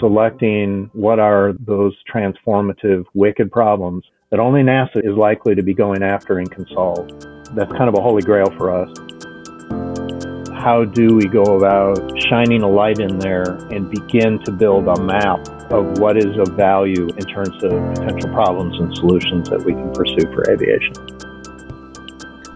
[0.00, 6.02] selecting what are those transformative, wicked problems that only NASA is likely to be going
[6.02, 7.08] after and can solve.
[7.54, 8.88] That's kind of a holy grail for us.
[10.52, 11.98] How do we go about
[12.28, 16.56] shining a light in there and begin to build a map of what is of
[16.56, 21.27] value in terms of potential problems and solutions that we can pursue for aviation?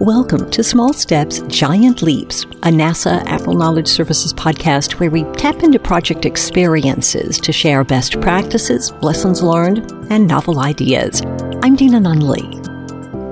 [0.03, 5.63] Welcome to Small Steps, Giant Leaps, a NASA APPEL Knowledge Services podcast where we tap
[5.63, 11.23] into project experiences to share best practices, lessons learned, and novel ideas.
[11.63, 12.43] I'm Deana Nunley.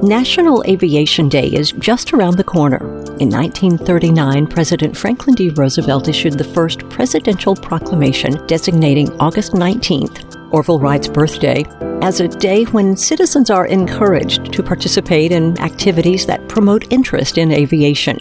[0.04, 2.78] National Aviation Day is just around the corner.
[3.18, 5.50] In 1939, President Franklin D.
[5.50, 11.64] Roosevelt issued the first presidential proclamation designating August 19th Orville Wright's birthday
[12.02, 17.52] as a day when citizens are encouraged to participate in activities that promote interest in
[17.52, 18.18] aviation.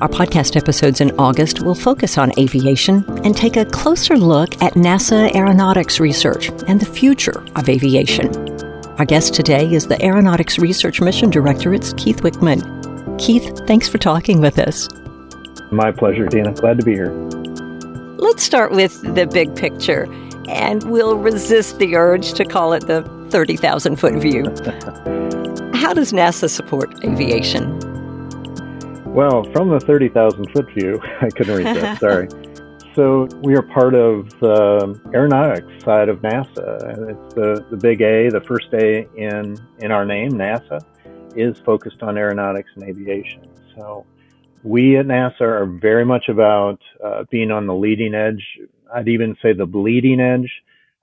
[0.00, 4.74] Our podcast episodes in August will focus on aviation and take a closer look at
[4.74, 8.28] NASA aeronautics research and the future of aviation.
[8.98, 13.18] Our guest today is the Aeronautics Research Mission Directorate's Keith Wichman.
[13.18, 14.88] Keith, thanks for talking with us.
[15.70, 16.52] My pleasure, Dana.
[16.52, 17.12] Glad to be here.
[18.18, 20.06] Let's start with the big picture
[20.48, 24.44] and we'll resist the urge to call it the 30,000 foot view.
[25.74, 27.78] How does NASA support aviation?
[29.04, 32.28] Well, from the 30,000 foot view, I couldn't read that, sorry.
[32.94, 37.08] So we are part of the aeronautics side of NASA.
[37.08, 40.84] It's the, the big A, the first A in, in our name, NASA,
[41.36, 43.46] is focused on aeronautics and aviation.
[43.76, 44.04] So
[44.64, 48.58] we at NASA are very much about uh, being on the leading edge,
[48.94, 50.50] I'd even say the bleeding edge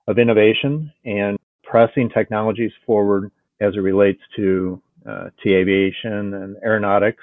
[0.06, 7.22] of innovation and pressing technologies forward as it relates to uh, to aviation and aeronautics,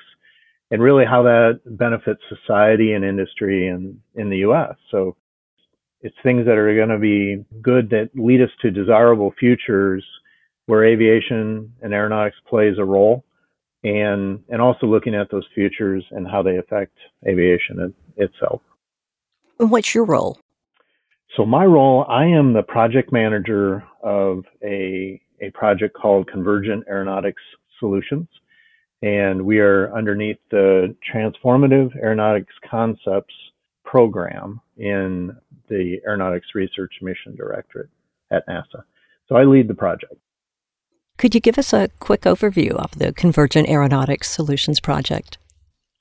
[0.72, 4.76] and really how that benefits society and industry in in the U.S.
[4.90, 5.16] So
[6.02, 10.06] it's things that are going to be good that lead us to desirable futures
[10.66, 13.24] where aviation and aeronautics plays a role,
[13.84, 16.98] and and also looking at those futures and how they affect
[17.28, 18.62] aviation it, itself.
[19.58, 20.40] What's your role?
[21.36, 27.42] So my role, I am the project manager of a, a project called Convergent Aeronautics
[27.80, 28.28] Solutions.
[29.02, 33.34] And we are underneath the Transformative Aeronautics Concepts
[33.84, 35.36] program in
[35.70, 37.90] the Aeronautics Research Mission Directorate
[38.32, 38.84] at NASA.
[39.28, 40.16] So I lead the project.
[41.18, 45.38] Could you give us a quick overview of the Convergent Aeronautics Solutions project?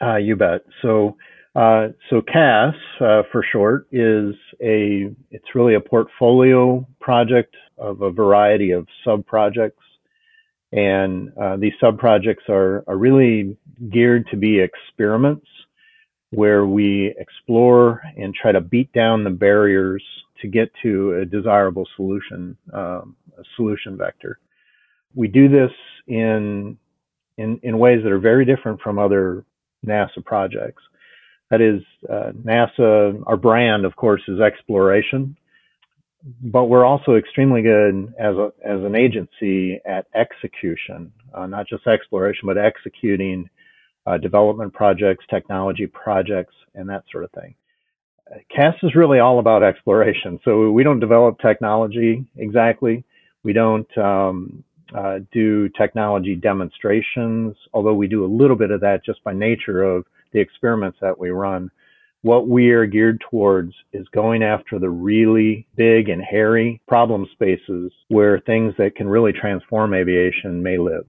[0.02, 0.62] Uh, you bet.
[0.80, 1.16] So
[1.54, 8.10] uh, so CAS, uh, for short, is a, it's really a portfolio project of a
[8.10, 9.82] variety of sub-projects.
[10.72, 13.58] And uh, these sub-projects are, are really
[13.90, 15.46] geared to be experiments
[16.30, 20.02] where we explore and try to beat down the barriers
[20.40, 24.38] to get to a desirable solution, um, a solution vector.
[25.14, 25.70] We do this
[26.06, 26.78] in,
[27.36, 29.44] in, in ways that are very different from other
[29.86, 30.82] NASA projects.
[31.52, 35.36] That is, uh, NASA, our brand, of course, is exploration,
[36.40, 41.86] but we're also extremely good as a, as an agency at execution, uh, not just
[41.86, 43.50] exploration, but executing
[44.06, 47.54] uh, development projects, technology projects, and that sort of thing.
[48.56, 50.40] CAS is really all about exploration.
[50.46, 53.04] So we don't develop technology exactly.
[53.42, 54.64] We don't um,
[54.96, 59.82] uh, do technology demonstrations, although we do a little bit of that just by nature
[59.82, 61.70] of the experiments that we run,
[62.22, 67.92] what we are geared towards is going after the really big and hairy problem spaces
[68.08, 71.04] where things that can really transform aviation may live.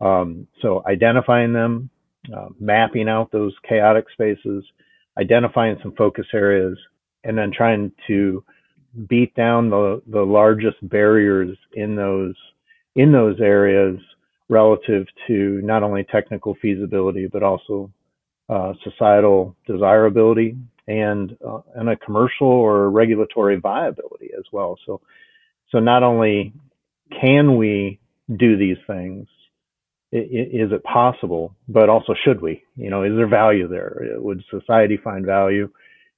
[0.00, 1.90] Um, so identifying them,
[2.34, 4.64] uh, mapping out those chaotic spaces,
[5.18, 6.78] identifying some focus areas,
[7.24, 8.42] and then trying to
[9.08, 12.34] beat down the, the largest barriers in those
[12.96, 13.98] in those areas
[14.48, 17.90] relative to not only technical feasibility but also
[18.48, 24.78] uh, societal desirability and uh, and a commercial or regulatory viability as well.
[24.86, 25.00] So
[25.70, 26.52] so not only
[27.20, 28.00] can we
[28.34, 29.26] do these things,
[30.12, 32.62] is it possible, but also should we?
[32.76, 34.14] You know, is there value there?
[34.16, 35.68] Would society find value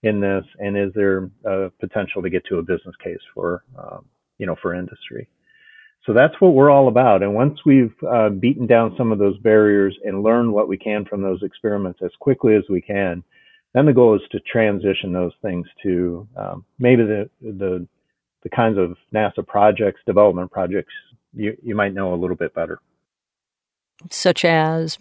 [0.02, 4.04] in this, and is there a potential to get to a business case for um,
[4.38, 5.28] you know for industry?
[6.06, 7.22] So that's what we're all about.
[7.22, 11.04] And once we've uh, beaten down some of those barriers and learned what we can
[11.04, 13.22] from those experiments as quickly as we can,
[13.74, 17.86] then the goal is to transition those things to um, maybe the, the
[18.42, 20.92] the kinds of NASA projects, development projects
[21.34, 22.80] you, you might know a little bit better.
[24.10, 24.98] Such as?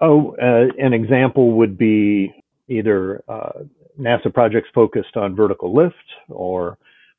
[0.00, 2.34] Oh, uh, an example would be
[2.68, 3.60] either uh,
[3.98, 5.94] NASA projects focused on vertical lift
[6.28, 6.76] or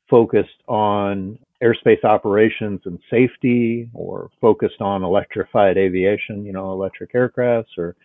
[0.08, 7.76] focused on airspace operations and safety or focused on electrified aviation, you know, electric aircrafts
[7.76, 7.96] or,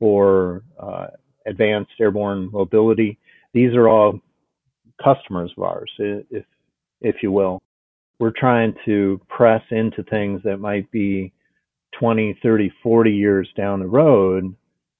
[0.00, 1.06] or uh,
[1.46, 3.18] advanced airborne mobility.
[3.54, 4.20] These are all
[5.02, 6.44] customers of ours, if,
[7.00, 7.60] if you will.
[8.20, 11.32] We're trying to press into things that might be
[11.98, 14.54] 20, 30, 40 years down the road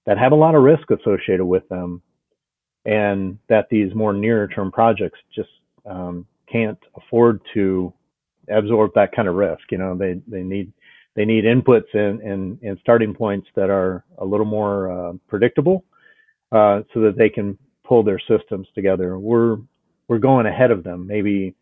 [0.07, 2.01] that have a lot of risk associated with them
[2.87, 5.51] and that these more near term projects just
[5.85, 7.93] um, can't afford to
[8.51, 9.63] absorb that kind of risk.
[9.71, 10.73] You know, they, they need,
[11.15, 15.85] they need inputs and, and, and starting points that are a little more uh, predictable
[16.53, 19.19] uh, so that they can pull their systems together.
[19.19, 19.59] We're,
[20.09, 21.55] we're going ahead of them, maybe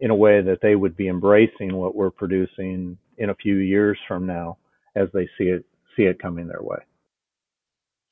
[0.00, 3.98] in a way that they would be embracing what we're producing in a few years
[4.06, 4.58] from now
[4.96, 5.64] as they see it
[5.96, 6.78] see it coming their way.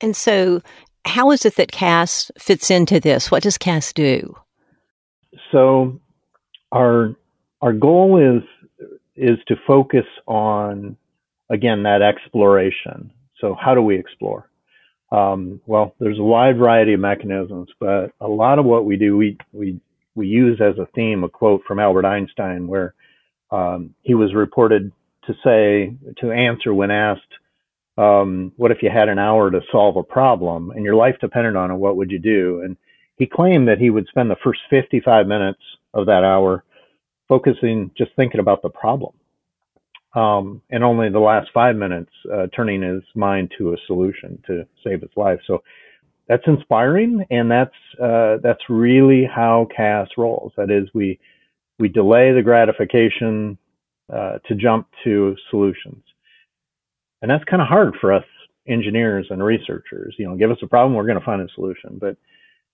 [0.01, 0.61] And so,
[1.05, 3.29] how is it that CAS fits into this?
[3.29, 4.35] What does CAS do?
[5.51, 5.99] So,
[6.71, 7.15] our
[7.63, 8.43] our goal is
[9.15, 10.97] is to focus on
[11.49, 13.09] again that exploration.
[13.39, 14.49] So, how do we explore?
[15.11, 19.15] Um, well, there's a wide variety of mechanisms, but a lot of what we do,
[19.15, 19.79] we we
[20.13, 22.93] we use as a theme a quote from Albert Einstein, where
[23.49, 24.91] um, he was reported
[25.25, 27.21] to say to answer when asked,
[27.97, 31.55] um, "What if you had an hour to solve a problem and your life depended
[31.55, 31.75] on it?
[31.75, 32.75] What would you do?" And
[33.15, 35.61] he claimed that he would spend the first 55 minutes
[35.93, 36.65] of that hour
[37.33, 39.13] focusing, just thinking about the problem,
[40.15, 44.65] um, and only the last five minutes uh, turning his mind to a solution to
[44.83, 45.39] save his life.
[45.47, 45.63] So
[46.27, 50.53] that's inspiring, and that's uh, that's really how CAS rolls.
[50.57, 51.19] That is, we
[51.79, 53.57] we delay the gratification
[54.13, 56.03] uh, to jump to solutions.
[57.21, 58.25] And that's kind of hard for us
[58.67, 60.15] engineers and researchers.
[60.17, 61.97] You know, give us a problem, we're going to find a solution.
[61.99, 62.17] But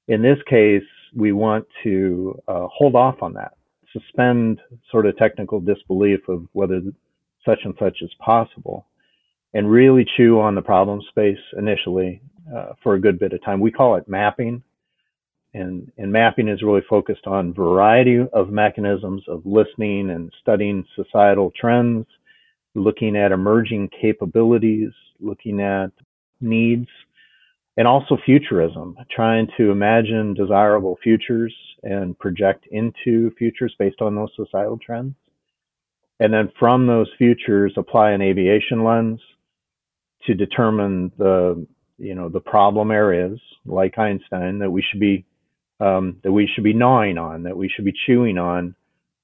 [0.08, 0.84] in this case,
[1.16, 3.54] we want to uh, hold off on that,
[3.94, 4.60] suspend
[4.92, 6.82] sort of technical disbelief of whether
[7.46, 8.86] such and such is possible,
[9.54, 12.22] and really chew on the problem space initially
[12.56, 13.60] uh, for a good bit of time.
[13.60, 14.64] We call it mapping
[15.54, 21.52] and, and mapping is really focused on variety of mechanisms of listening and studying societal
[21.60, 22.06] trends,
[22.76, 25.92] looking at emerging capabilities, looking at
[26.40, 26.88] needs,
[27.80, 34.28] and also futurism, trying to imagine desirable futures and project into futures based on those
[34.36, 35.16] societal trends.
[36.20, 39.22] And then from those futures, apply an aviation lens
[40.28, 41.66] to determine the,
[41.98, 45.26] you know, the problem areas like Einstein that we should be
[45.80, 48.76] um, that we should be gnawing on, that we should be chewing on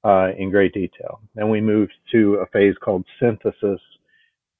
[0.06, 1.19] uh, in great detail.
[1.36, 3.81] Then we moved to a phase called synthesis,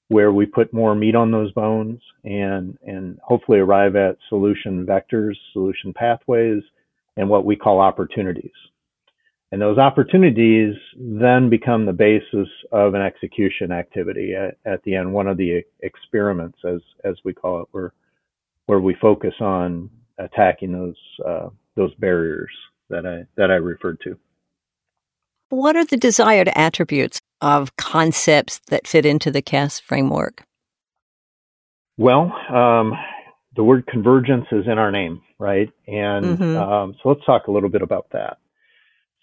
[0.10, 5.36] where we put more meat on those bones and and hopefully arrive at solution vectors,
[5.54, 6.62] solution pathways,
[7.18, 8.52] and what we call opportunities.
[9.52, 15.14] And those opportunities then become the basis of an execution activity at, at the end,
[15.14, 17.94] one of the experiments, as as we call it, where
[18.66, 22.52] where we focus on attacking those uh, those barriers
[22.90, 24.18] that I that I referred to.
[25.56, 30.44] What are the desired attributes of concepts that fit into the CAS framework?
[31.98, 32.94] Well, um,
[33.56, 35.70] the word convergence is in our name, right?
[35.88, 36.58] And mm-hmm.
[36.58, 38.38] um, so let's talk a little bit about that.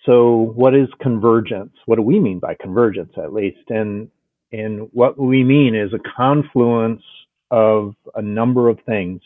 [0.06, 1.75] So, what is convergence?
[1.85, 3.68] What do we mean by convergence, at least?
[3.68, 4.09] And
[4.50, 7.02] and what we mean is a confluence
[7.50, 9.21] of a number of things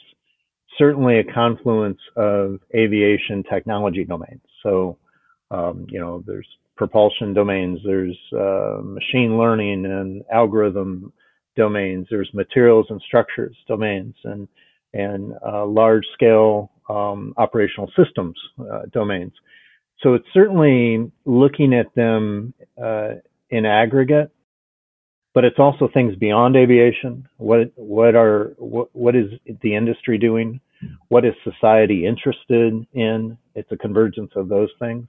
[0.76, 4.42] certainly a confluence of aviation technology domains.
[4.62, 4.98] So,
[5.50, 11.12] um, you know, there's propulsion domains, there's uh, machine learning and algorithm
[11.56, 14.46] domains, there's materials and structures domains, and
[14.92, 19.32] and uh, large scale um, operational systems uh, domains.
[20.02, 23.14] So it's certainly looking at them uh,
[23.50, 24.30] in aggregate,
[25.34, 27.26] but it's also things beyond aviation.
[27.38, 29.26] What what are what, what is
[29.62, 30.60] the industry doing?
[31.08, 33.38] What is society interested in?
[33.54, 35.08] It's a convergence of those things.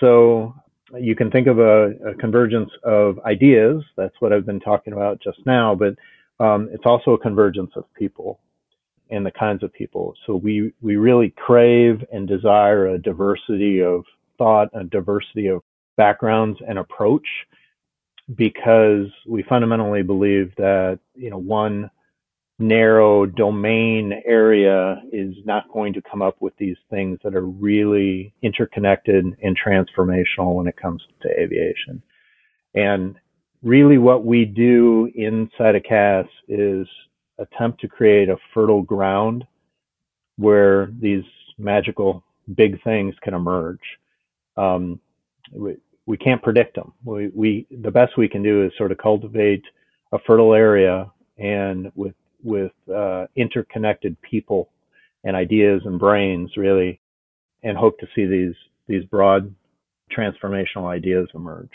[0.00, 0.54] So
[0.98, 3.82] you can think of a, a convergence of ideas.
[3.96, 5.94] That's what I've been talking about just now, but
[6.40, 8.40] um, it's also a convergence of people
[9.10, 10.14] and the kinds of people.
[10.26, 14.04] So we, we really crave and desire a diversity of
[14.36, 15.62] thought, a diversity of
[15.96, 17.26] backgrounds and approach
[18.36, 21.90] because we fundamentally believe that, you know, one
[22.58, 28.34] narrow domain area is not going to come up with these things that are really
[28.42, 32.02] interconnected and transformational when it comes to aviation.
[32.74, 33.16] And
[33.62, 36.86] really what we do inside of CAS is
[37.38, 39.44] attempt to create a fertile ground
[40.36, 41.24] where these
[41.58, 42.24] magical
[42.56, 43.80] big things can emerge.
[44.56, 45.00] Um,
[45.52, 46.92] we, we can't predict them.
[47.04, 49.62] We, we the best we can do is sort of cultivate
[50.12, 54.68] a fertile area and with with uh, interconnected people
[55.24, 57.00] and ideas and brains really,
[57.62, 58.54] and hope to see these
[58.86, 59.54] these broad
[60.16, 61.70] transformational ideas emerge.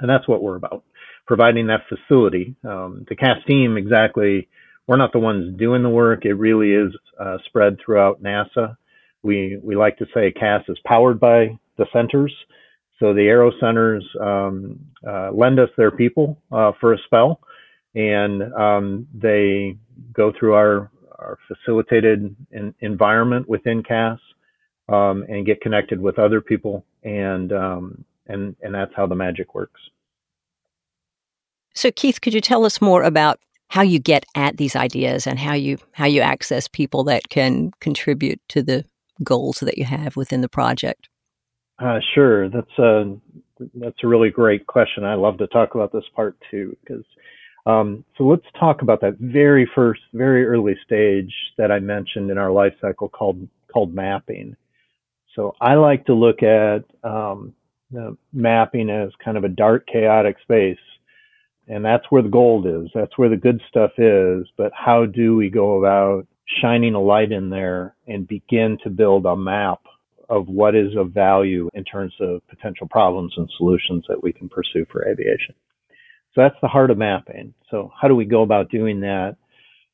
[0.00, 0.84] And that's what we're about,
[1.26, 2.54] providing that facility.
[2.64, 4.48] Um, the CAS team exactly,
[4.86, 6.24] we're not the ones doing the work.
[6.24, 8.76] It really is uh, spread throughout NASA.
[9.22, 12.34] We we like to say CAS is powered by the centers.
[13.00, 17.40] So the Aero Centers um, uh, lend us their people uh, for a spell,
[17.94, 19.76] and um, they
[20.12, 24.18] go through our, our facilitated in, environment within CAS
[24.88, 29.54] um, and get connected with other people, and um, and and that's how the magic
[29.54, 29.80] works.
[31.74, 35.38] So, Keith, could you tell us more about how you get at these ideas and
[35.38, 38.84] how you how you access people that can contribute to the
[39.22, 41.08] goals that you have within the project?
[41.78, 43.16] Uh, sure, that's a
[43.74, 45.04] that's a really great question.
[45.04, 47.04] I love to talk about this part too because.
[47.66, 52.38] Um, so let's talk about that very first, very early stage that I mentioned in
[52.38, 54.56] our life cycle called called mapping.
[55.34, 57.54] So I like to look at um,
[58.32, 60.78] mapping as kind of a dark, chaotic space,
[61.66, 62.88] and that's where the gold is.
[62.94, 64.46] That's where the good stuff is.
[64.56, 66.26] But how do we go about
[66.60, 69.80] shining a light in there and begin to build a map
[70.28, 74.48] of what is of value in terms of potential problems and solutions that we can
[74.48, 75.54] pursue for aviation.
[76.34, 77.54] So that's the heart of mapping.
[77.70, 79.36] So how do we go about doing that?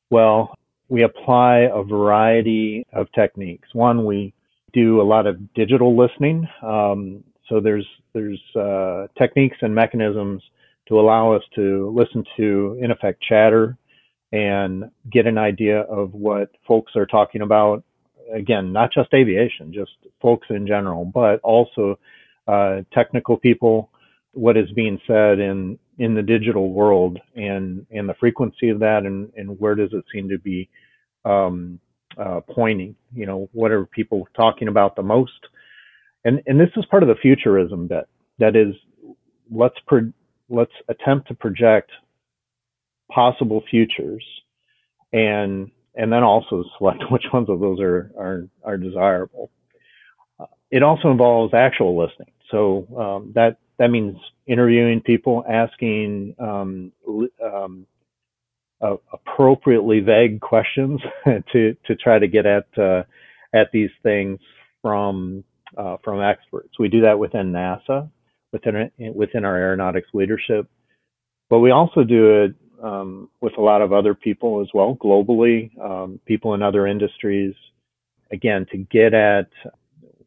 [0.09, 0.55] Well,
[0.89, 3.69] we apply a variety of techniques.
[3.73, 4.33] One, we
[4.73, 6.47] do a lot of digital listening.
[6.63, 10.41] Um, so there's there's uh, techniques and mechanisms
[10.87, 13.77] to allow us to listen to, in effect, chatter
[14.33, 17.83] and get an idea of what folks are talking about
[18.33, 21.99] again, not just aviation, just folks in general, but also
[22.47, 23.89] uh, technical people,
[24.33, 29.05] what is being said in in the digital world, and and the frequency of that,
[29.05, 30.67] and and where does it seem to be
[31.25, 31.79] um,
[32.17, 32.95] uh, pointing?
[33.13, 35.47] You know, what are people talking about the most?
[36.25, 38.09] And and this is part of the futurism bit.
[38.39, 38.73] That is,
[39.51, 40.11] let's pro-
[40.49, 41.91] let's attempt to project
[43.11, 44.25] possible futures
[45.13, 49.51] and and then also select which ones of those are are, are desirable.
[50.39, 56.91] Uh, it also involves actual listening, so um, that that means interviewing people, asking um,
[57.43, 57.87] um,
[58.79, 61.01] uh, appropriately vague questions
[61.51, 63.01] to to try to get at uh,
[63.55, 64.39] at these things
[64.83, 65.43] from
[65.75, 66.77] uh, from experts.
[66.77, 68.07] We do that within NASA,
[68.53, 70.69] within within our aeronautics leadership,
[71.49, 75.75] but we also do it um, with a lot of other people as well, globally,
[75.81, 77.55] um, people in other industries,
[78.31, 79.49] again, to get at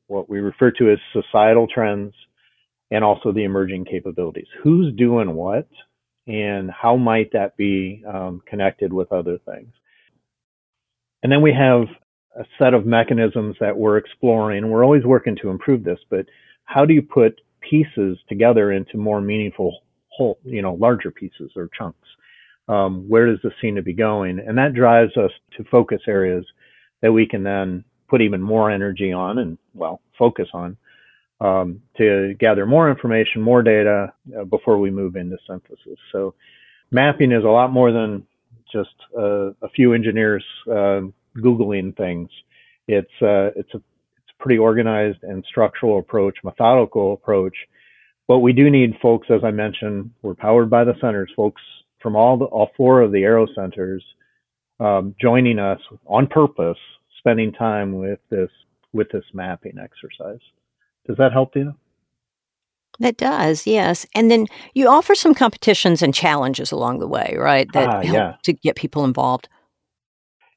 [0.08, 2.14] what we refer to as societal trends
[2.90, 4.46] and also the emerging capabilities.
[4.62, 5.68] Who's doing what
[6.26, 9.72] and how might that be um, connected with other things?
[11.22, 11.86] And then we have
[12.38, 14.68] a set of mechanisms that we're exploring.
[14.68, 16.26] We're always working to improve this, but
[16.64, 21.70] how do you put pieces together into more meaningful whole, you know, larger pieces or
[21.76, 22.08] chunks?
[22.68, 24.38] um, where does this seem to be going?
[24.38, 26.44] And that drives us to focus areas
[27.02, 30.76] that we can then put even more energy on and, well, focus on
[31.44, 35.98] um, to gather more information, more data uh, before we move into synthesis.
[36.12, 36.34] So
[36.90, 38.26] mapping is a lot more than
[38.72, 41.00] just uh, a few engineers uh,
[41.36, 42.30] Googling things.
[42.88, 43.80] It's, uh, it's, a,
[44.18, 47.56] it's a pretty organized and structural approach, methodical approach.
[48.26, 51.60] But we do need folks, as I mentioned, we're powered by the centers, folks
[52.00, 54.02] from all the, all four of the aero centers
[54.80, 56.78] um, joining us on purpose,
[57.18, 58.50] spending time with this
[58.92, 60.40] with this mapping exercise.
[61.06, 61.74] Does that help you?
[63.00, 64.06] That does, yes.
[64.14, 67.70] And then you offer some competitions and challenges along the way, right?
[67.72, 68.36] That ah, help yeah.
[68.44, 69.48] to get people involved.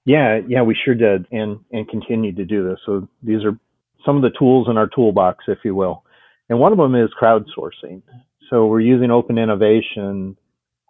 [0.06, 2.80] Yeah, yeah, we sure did, and and continue to do this.
[2.86, 3.58] So these are
[4.06, 6.04] some of the tools in our toolbox, if you will,
[6.48, 8.02] and one of them is crowdsourcing.
[8.50, 10.38] So we're using open innovation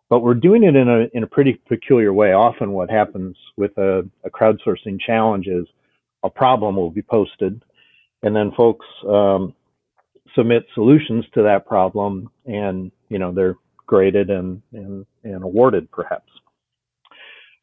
[0.09, 2.31] but we're doing it in a in a pretty peculiar way.
[2.33, 5.65] Often, what happens with a, a crowdsourcing challenge is
[6.23, 7.61] a problem will be posted,
[8.23, 9.53] and then folks um,
[10.35, 13.55] submit solutions to that problem, and you know they're
[13.85, 16.31] graded and and, and awarded perhaps.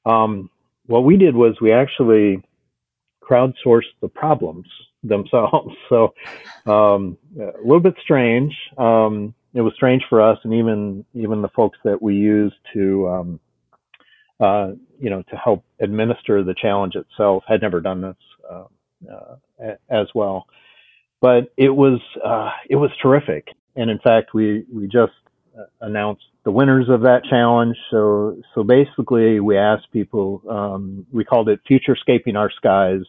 [0.07, 0.51] Um,
[0.87, 2.43] what we did was we actually
[3.23, 4.67] crowdsourced the problems
[5.03, 5.75] themselves.
[5.89, 6.15] So
[6.67, 8.53] um, a little bit strange.
[8.79, 13.09] Um, it was strange for us and even even the folks that we used to
[13.09, 13.41] um,
[14.41, 18.17] uh, you know to help administer the challenge itself had never done this
[18.51, 18.65] uh,
[19.91, 20.47] as well.
[21.21, 23.49] but it was uh, it was terrific.
[23.77, 25.15] And in fact, we we just
[25.59, 27.77] uh, announced the winners of that challenge.
[27.91, 30.43] So so basically, we asked people.
[30.51, 33.07] Um, we called it Futurescaping Our Skies,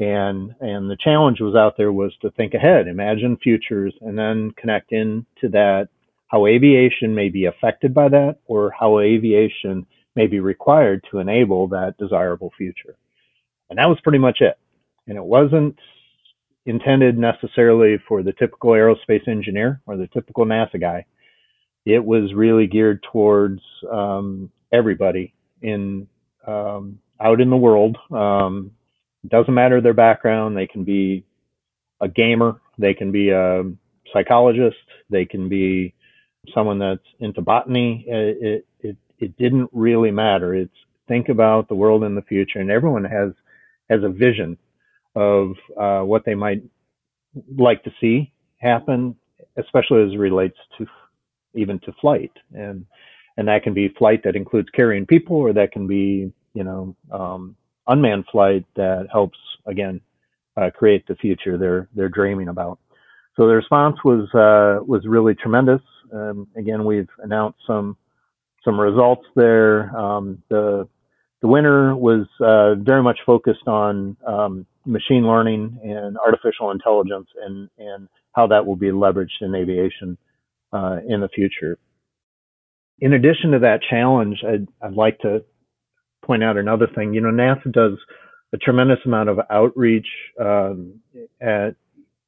[0.00, 4.52] and and the challenge was out there was to think ahead, imagine futures, and then
[4.56, 5.88] connect into that
[6.28, 11.68] how aviation may be affected by that, or how aviation may be required to enable
[11.68, 12.96] that desirable future.
[13.70, 14.58] And that was pretty much it.
[15.06, 15.78] And it wasn't
[16.66, 21.04] intended necessarily for the typical aerospace engineer or the typical NASA guy.
[21.84, 26.06] It was really geared towards um, everybody in
[26.46, 27.98] um, out in the world.
[28.10, 28.70] Um,
[29.28, 30.56] doesn't matter their background.
[30.56, 31.24] They can be
[32.00, 32.60] a gamer.
[32.78, 33.64] They can be a
[34.12, 34.76] psychologist.
[35.10, 35.94] They can be
[36.54, 38.04] someone that's into botany.
[38.06, 40.54] It, it, it didn't really matter.
[40.54, 40.74] It's
[41.08, 43.32] think about the world in the future, and everyone has
[43.90, 44.56] has a vision
[45.14, 46.62] of uh, what they might
[47.56, 49.16] like to see happen,
[49.56, 50.86] especially as it relates to
[51.54, 52.84] even to flight, and
[53.36, 56.96] and that can be flight that includes carrying people, or that can be you know
[57.12, 57.56] um,
[57.86, 60.00] unmanned flight that helps again
[60.56, 62.78] uh, create the future they're they're dreaming about.
[63.36, 65.82] So the response was uh, was really tremendous.
[66.12, 67.96] Um, again, we've announced some
[68.64, 69.96] some results there.
[69.96, 70.88] Um, the
[71.42, 77.68] the winner was uh, very much focused on um, machine learning and artificial intelligence and,
[77.78, 80.18] and how that will be leveraged in aviation
[80.72, 81.78] uh, in the future.
[83.00, 85.44] In addition to that challenge, I'd, I'd like to
[86.24, 87.14] point out another thing.
[87.14, 87.98] You know, NASA does
[88.52, 90.06] a tremendous amount of outreach
[90.40, 91.00] um,
[91.40, 91.74] at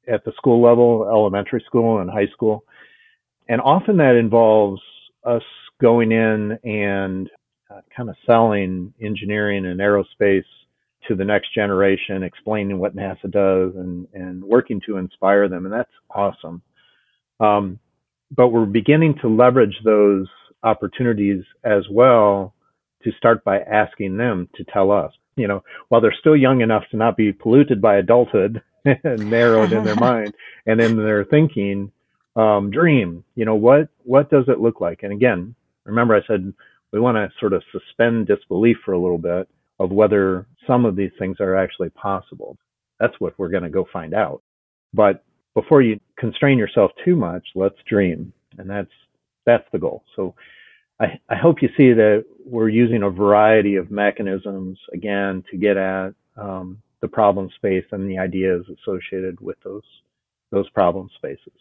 [0.09, 2.63] at the school level, elementary school and high school,
[3.49, 4.81] and often that involves
[5.25, 5.43] us
[5.81, 7.29] going in and
[7.69, 10.45] uh, kind of selling engineering and aerospace
[11.07, 15.65] to the next generation, explaining what NASA does and, and working to inspire them.
[15.65, 16.61] And that's awesome.
[17.39, 17.79] Um,
[18.35, 20.27] but we're beginning to leverage those
[20.63, 22.53] opportunities as well
[23.03, 25.11] to start by asking them to tell us.
[25.35, 29.71] You know, while they're still young enough to not be polluted by adulthood and narrowed
[29.71, 30.33] in their mind
[30.65, 31.91] and in their thinking,
[32.35, 33.23] um, dream.
[33.35, 35.03] You know, what what does it look like?
[35.03, 35.55] And again,
[35.85, 36.53] remember I said
[36.91, 39.47] we want to sort of suspend disbelief for a little bit
[39.79, 42.57] of whether some of these things are actually possible.
[42.99, 44.41] That's what we're going to go find out.
[44.93, 48.33] But before you constrain yourself too much, let's dream.
[48.57, 48.91] And that's
[49.45, 50.03] that's the goal.
[50.15, 50.35] So
[50.99, 55.77] I, I hope you see that we're using a variety of mechanisms again to get
[55.77, 59.83] at um, the problem space and the ideas associated with those
[60.51, 61.59] those problem spaces.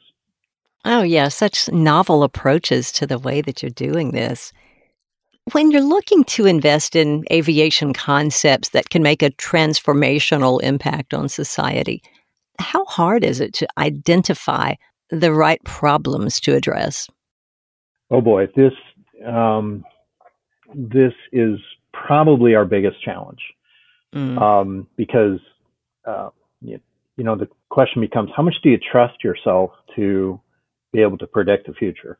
[0.84, 4.52] Oh yeah, such novel approaches to the way that you're doing this.
[5.52, 11.28] When you're looking to invest in aviation concepts that can make a transformational impact on
[11.28, 12.02] society,
[12.58, 14.74] how hard is it to identify
[15.10, 17.08] the right problems to address?
[18.10, 18.72] Oh boy, this
[19.24, 19.84] um,
[20.74, 21.60] this is
[21.92, 23.40] probably our biggest challenge
[24.12, 24.40] mm.
[24.40, 25.38] um, because
[26.06, 26.30] uh,
[26.60, 26.80] you,
[27.16, 30.40] you know the question becomes how much do you trust yourself to
[30.92, 32.18] be able to predict the future?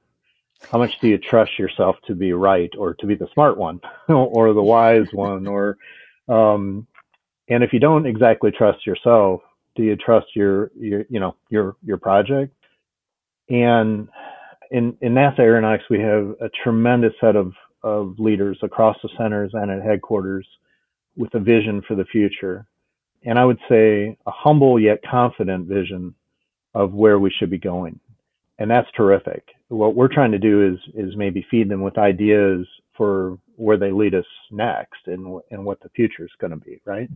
[0.70, 3.80] How much do you trust yourself to be right or to be the smart one
[4.08, 5.76] or the wise one or
[6.28, 6.86] um,
[7.48, 9.42] and if you don't exactly trust yourself
[9.76, 12.52] do you trust your your you know your your project?
[13.48, 14.08] And
[14.70, 19.52] in in NASA Aeronautics we have a tremendous set of of leaders across the centers
[19.54, 20.46] and at headquarters
[21.16, 22.66] with a vision for the future.
[23.24, 26.14] And I would say a humble yet confident vision
[26.74, 28.00] of where we should be going.
[28.58, 29.44] And that's terrific.
[29.68, 33.90] What we're trying to do is is maybe feed them with ideas for where they
[33.90, 37.08] lead us next and and what the future is going to be, right?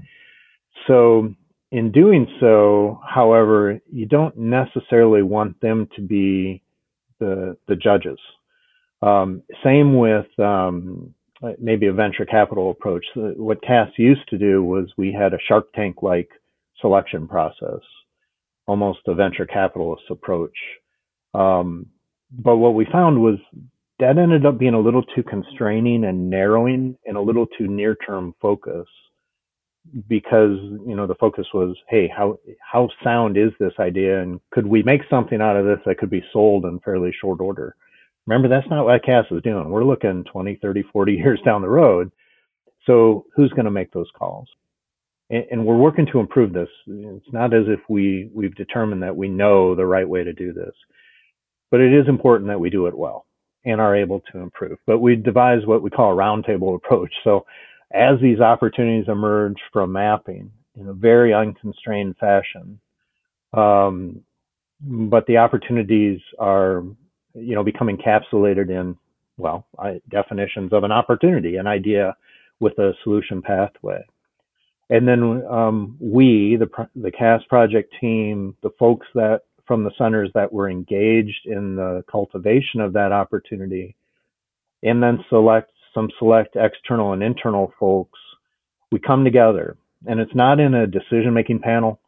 [0.87, 1.35] So
[1.71, 6.63] in doing so, however, you don't necessarily want them to be
[7.19, 8.19] the the judges.
[9.03, 11.15] Um, same with um,
[11.59, 13.05] maybe a venture capital approach.
[13.15, 16.29] What CAS used to do was we had a Shark Tank like
[16.81, 17.81] selection process,
[18.67, 20.57] almost a venture capitalist approach
[21.35, 21.87] um,
[22.31, 23.39] but what we found was
[23.99, 27.97] that ended up being a little too constraining and narrowing and a little too near
[27.97, 28.87] term focus
[30.09, 34.23] because you know the focus was hey how how sound is this idea?
[34.23, 37.41] And could we make something out of this that could be sold in fairly short
[37.41, 37.75] order?
[38.27, 39.71] Remember that's not what CAS is doing.
[39.71, 42.11] We're looking 20 30 40 years down the road.
[42.87, 44.49] So who's going to make those calls?
[45.29, 46.69] And, and we're working to improve this.
[46.87, 50.53] It's not as if we we've determined that we know the right way to do
[50.53, 50.73] this
[51.71, 53.27] but it is important that we do it well
[53.65, 54.79] and are able to improve.
[54.87, 57.13] But we devise what we call a roundtable approach.
[57.25, 57.45] So
[57.93, 62.81] as these opportunities emerge from mapping in a very unconstrained fashion,
[63.53, 64.23] Um,
[64.81, 66.85] but the opportunities are,
[67.35, 68.97] you know, become encapsulated in,
[69.37, 72.17] well, I, definitions of an opportunity, an idea
[72.61, 74.05] with a solution pathway.
[74.89, 80.29] And then um, we, the the CAS project team, the folks that from the centers
[80.35, 83.95] that were engaged in the cultivation of that opportunity,
[84.83, 88.19] and then select some select external and internal folks.
[88.91, 89.77] We come together,
[90.09, 92.01] and it's not in a decision making panel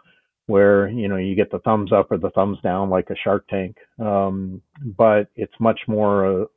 [0.47, 3.47] where you know you get the thumbs up or the thumbs down like a Shark
[3.47, 4.61] Tank, um,
[4.99, 6.49] but it's much more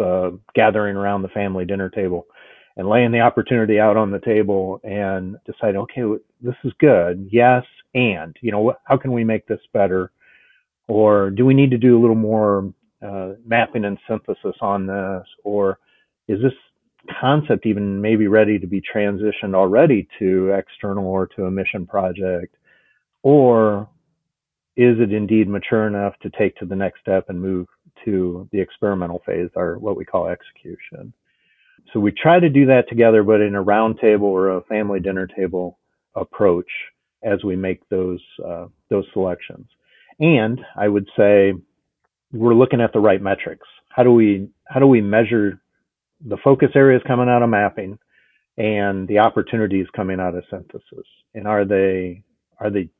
[0.00, 2.26] uh, gathering around the family dinner table
[2.76, 6.02] and laying the opportunity out on the table and deciding, okay,
[6.40, 7.28] this is good.
[7.30, 7.62] Yes.
[7.94, 10.10] And, you know, how can we make this better?
[10.88, 12.72] Or do we need to do a little more
[13.06, 15.26] uh, mapping and synthesis on this?
[15.44, 15.78] Or
[16.26, 16.52] is this
[17.20, 22.56] concept even maybe ready to be transitioned already to external or to a mission project?
[23.22, 23.88] Or
[24.76, 27.66] is it indeed mature enough to take to the next step and move
[28.04, 31.12] to the experimental phase or what we call execution?
[31.92, 35.26] So we try to do that together, but in a roundtable or a family dinner
[35.26, 35.78] table
[36.14, 36.70] approach
[37.22, 39.66] as we make those uh, those selections.
[40.20, 41.54] And I would say
[42.32, 43.66] we're looking at the right metrics.
[43.88, 45.60] How do we how do we measure
[46.24, 47.98] the focus areas coming out of mapping
[48.56, 51.06] and the opportunities coming out of synthesis?
[51.34, 52.22] And are they
[52.60, 52.90] are they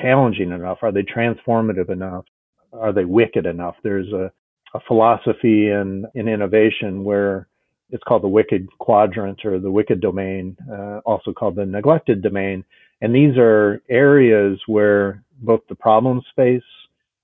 [0.00, 0.78] challenging enough?
[0.82, 2.24] Are they transformative enough?
[2.72, 3.76] Are they wicked enough?
[3.82, 4.30] There's a,
[4.74, 7.48] a philosophy in, in innovation where
[7.90, 12.64] it's called the wicked quadrant or the wicked domain, uh, also called the neglected domain.
[13.00, 16.62] And these are areas where both the problem space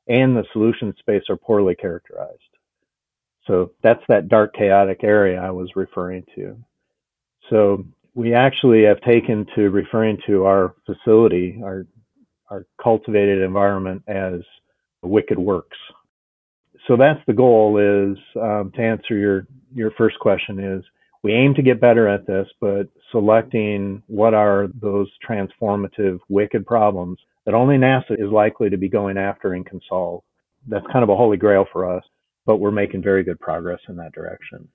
[0.09, 2.39] and the solution space are poorly characterized.
[3.47, 6.57] So that's that dark chaotic area I was referring to.
[7.51, 11.87] So we actually have taken to referring to our facility, our
[12.51, 14.41] our cultivated environment as
[15.03, 15.79] wicked works.
[16.87, 20.85] So that's the goal is um, to answer your your first question is
[21.23, 27.19] we aim to get better at this, but selecting what are those transformative, wicked problems
[27.45, 30.23] that only NASA is likely to be going after and can solve.
[30.69, 32.05] That's kind of a holy grail for us,
[32.47, 34.69] but we're making very good progress in that direction.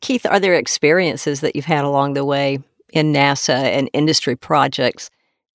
[0.00, 2.58] Keith, are there experiences that you've had along the way
[2.92, 5.10] in NASA and industry projects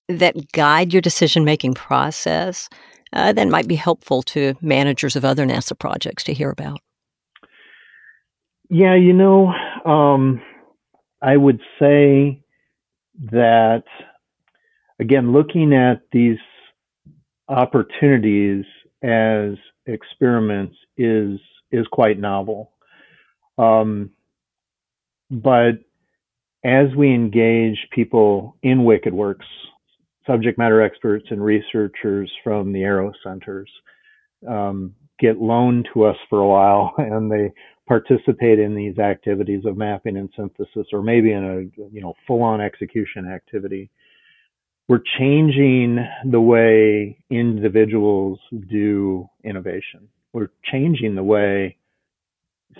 [0.08, 2.70] that guide your decision making process
[3.13, 6.80] uh, that might be helpful to managers of other NASA projects to hear about?
[8.70, 9.54] Yeah, you know,
[9.86, 10.42] um,
[11.22, 12.44] I would say
[13.32, 13.84] that
[15.00, 16.38] again, looking at these
[17.48, 18.66] opportunities
[19.04, 19.54] as
[19.86, 21.40] experiments is
[21.72, 22.72] is quite novel.
[23.58, 24.12] Um,
[25.30, 25.80] but
[26.64, 29.46] as we engage people in Wicked Works,
[30.26, 33.70] subject matter experts and researchers from the Aero centers
[34.48, 37.52] um, get loaned to us for a while, and they
[37.88, 42.62] participate in these activities of mapping and synthesis, or maybe in a you know full-on
[42.62, 43.90] execution activity,
[44.88, 45.97] we're changing
[46.30, 50.08] the way individuals do innovation.
[50.34, 51.78] We're changing the way,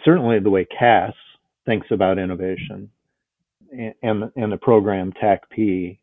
[0.06, 1.14] certainly the way CAS
[1.66, 2.90] thinks about innovation,
[4.02, 5.98] and and the program TACP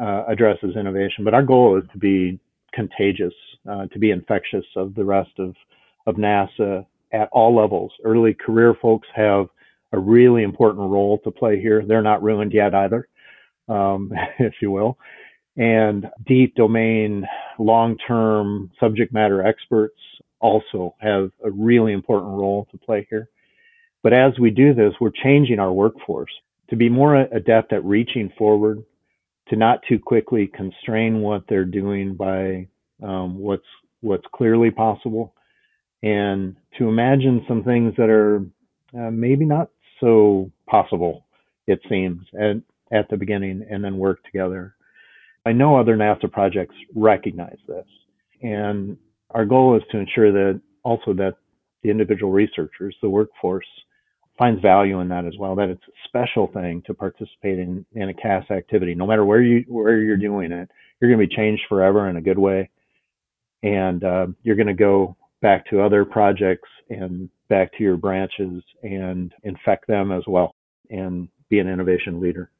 [0.00, 1.24] uh, addresses innovation.
[1.24, 2.38] But our goal is to be
[2.72, 3.34] contagious,
[3.68, 5.54] uh, to be infectious of the rest of
[6.06, 7.92] of NASA at all levels.
[8.04, 9.46] Early career folks have
[9.92, 11.84] a really important role to play here.
[11.86, 13.08] They're not ruined yet either,
[13.68, 14.98] um, if you will.
[15.56, 17.26] And deep domain,
[17.58, 19.98] long term subject matter experts
[20.40, 23.28] also have a really important role to play here.
[24.02, 26.32] But as we do this, we're changing our workforce
[26.70, 28.82] to be more adept at reaching forward,
[29.48, 32.66] to not too quickly constrain what they're doing by
[33.02, 33.66] um, what's
[34.00, 35.34] what's clearly possible,
[36.02, 38.44] and to imagine some things that are
[38.98, 39.68] uh, maybe not
[40.00, 41.26] so possible,
[41.66, 42.56] it seems, at,
[42.90, 44.74] at the beginning and then work together.
[45.44, 47.86] I know other NASA projects recognize this.
[48.42, 48.96] And
[49.30, 51.36] our goal is to ensure that also that
[51.82, 53.66] the individual researchers, the workforce,
[54.38, 55.54] finds value in that as well.
[55.54, 59.42] That it's a special thing to participate in, in a CAS activity, no matter where
[59.42, 60.68] you where you're doing it.
[61.00, 62.70] You're going to be changed forever in a good way,
[63.62, 68.62] and uh, you're going to go back to other projects and back to your branches
[68.82, 70.54] and infect them as well
[70.90, 72.50] and be an innovation leader.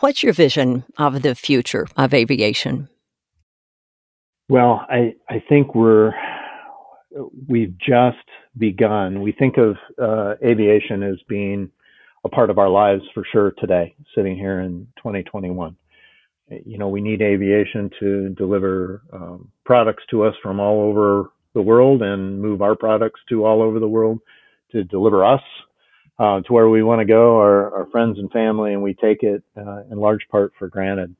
[0.00, 2.88] What's your vision of the future of aviation?
[4.48, 6.12] Well, I, I think we're
[7.48, 8.16] we've just
[8.56, 9.22] begun.
[9.22, 11.70] We think of uh, aviation as being
[12.24, 15.76] a part of our lives for sure today, sitting here in 2021.
[16.64, 21.62] you know, we need aviation to deliver um, products to us from all over the
[21.62, 24.20] world and move our products to all over the world
[24.70, 25.42] to deliver us
[26.18, 29.22] uh, to where we want to go, our, our, friends and family, and we take
[29.22, 31.14] it uh, in large part for granted.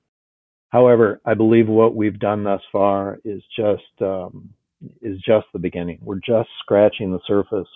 [0.71, 4.51] However, I believe what we've done thus far is just um,
[5.01, 5.99] is just the beginning.
[6.03, 7.69] We're just scratching the surface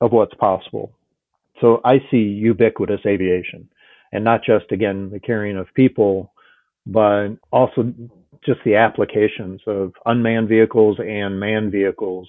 [0.00, 0.92] of what's possible.
[1.60, 3.68] So I see ubiquitous aviation,
[4.12, 6.32] and not just again the carrying of people,
[6.86, 7.92] but also
[8.46, 12.28] just the applications of unmanned vehicles and manned vehicles,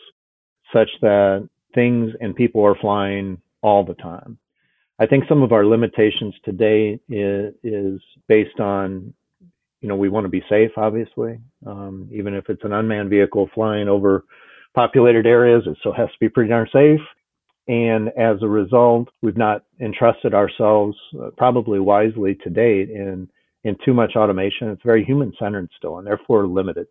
[0.73, 4.37] such that things and people are flying all the time.
[4.99, 9.13] I think some of our limitations today is, is based on,
[9.81, 11.39] you know, we want to be safe, obviously.
[11.65, 14.25] Um, even if it's an unmanned vehicle flying over
[14.75, 16.99] populated areas, it still has to be pretty darn safe.
[17.69, 23.29] And as a result, we've not entrusted ourselves, uh, probably wisely to date, in
[23.65, 24.69] in too much automation.
[24.69, 26.87] It's very human centered still, and therefore limited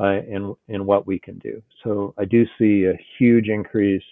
[0.00, 1.62] uh, in in what we can do.
[1.82, 4.02] So I do see a huge increase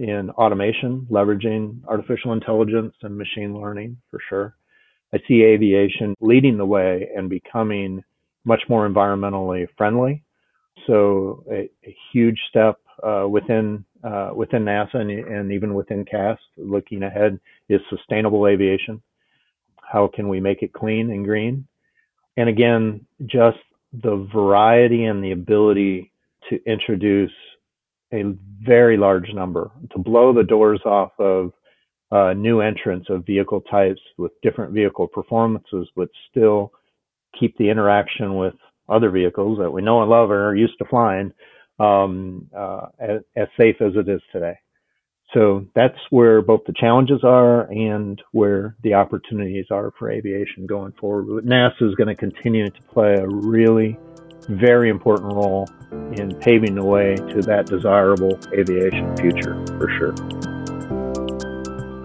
[0.00, 4.56] in automation, leveraging artificial intelligence and machine learning for sure.
[5.12, 8.02] I see aviation leading the way and becoming
[8.44, 10.22] much more environmentally friendly.
[10.86, 16.38] So a, a huge step uh, within uh, within NASA and, and, even within CAS,
[16.56, 19.02] looking ahead, is sustainable aviation.
[19.76, 21.66] How can we make it clean and green?
[22.38, 23.58] And again, just
[23.92, 26.12] the variety and the ability
[26.48, 27.32] to introduce
[28.12, 28.24] a
[28.62, 31.52] very large number to blow the doors off of
[32.10, 36.72] uh, new entrants of vehicle types with different vehicle performances, but still
[37.38, 38.54] keep the interaction with
[38.88, 41.32] other vehicles that we know and love and are used to flying
[41.78, 44.54] um, uh, as, as safe as it is today.
[45.32, 50.92] So that's where both the challenges are and where the opportunities are for aviation going
[51.00, 51.44] forward.
[51.44, 53.96] NASA is going to continue to play a really
[54.48, 55.68] very important role
[56.12, 60.14] in paving the way to that desirable aviation future for sure.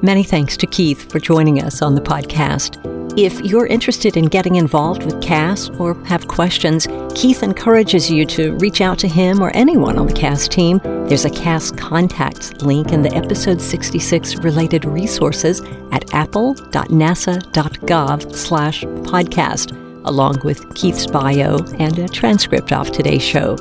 [0.02, 2.82] Many thanks to Keith for joining us on the podcast.
[3.17, 8.58] If you're interested in getting involved with CAS or have questions, Keith encourages you to
[8.58, 10.82] reach out to him or anyone on the CAS team.
[10.84, 15.62] There's a CAS contacts link in the episode 66 related resources
[15.93, 23.56] at appel.nasa.gov slash podcast along with Keith's bio and a transcript of today's show.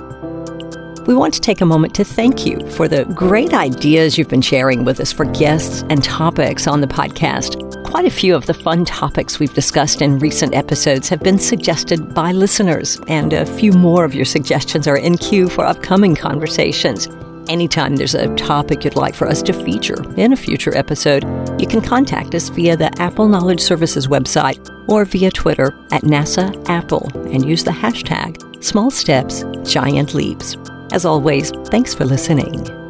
[1.07, 4.41] We want to take a moment to thank you for the great ideas you've been
[4.41, 7.61] sharing with us for guests and topics on the podcast.
[7.85, 12.15] Quite a few of the fun topics we've discussed in recent episodes have been suggested
[12.15, 17.07] by listeners, and a few more of your suggestions are in queue for upcoming conversations.
[17.49, 21.25] Anytime there's a topic you'd like for us to feature in a future episode,
[21.61, 26.53] you can contact us via the APPEL Knowledge Services website or via Twitter at NASA
[26.69, 30.57] APPEL and use the hashtag Small Steps, Giant Leaps.
[30.93, 32.84] As always, thanks for listening.